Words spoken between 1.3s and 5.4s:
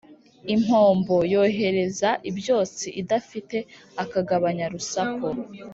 yohereza ibyotsi idafite akagabanya-rusaku